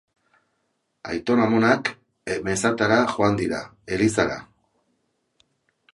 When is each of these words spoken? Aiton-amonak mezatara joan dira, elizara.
Aiton-amonak 1.11 1.91
mezatara 2.49 2.99
joan 3.15 3.39
dira, 3.43 3.63
elizara. 3.99 4.43